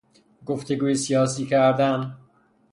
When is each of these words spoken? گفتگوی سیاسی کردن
گفتگوی 0.45 0.95
سیاسی 0.95 1.45
کردن 1.45 2.15